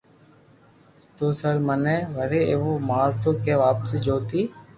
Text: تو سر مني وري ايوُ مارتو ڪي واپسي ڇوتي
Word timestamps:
تو 1.17 1.25
سر 1.39 1.55
مني 1.67 1.97
وري 2.15 2.41
ايوُ 2.49 2.69
مارتو 2.89 3.29
ڪي 3.43 3.53
واپسي 3.63 3.97
ڇوتي 4.05 4.41